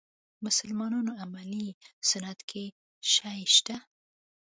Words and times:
مسلمانانو 0.45 1.11
عملي 1.23 1.65
سنت 2.09 2.39
کې 2.49 2.63
شی 3.13 3.41
شته. 3.55 3.75